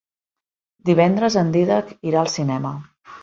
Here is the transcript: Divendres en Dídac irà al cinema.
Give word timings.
Divendres 0.89 1.37
en 1.43 1.53
Dídac 1.57 1.93
irà 2.13 2.21
al 2.25 2.33
cinema. 2.39 2.75